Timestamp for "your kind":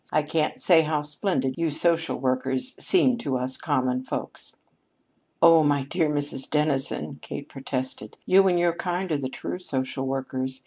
8.59-9.11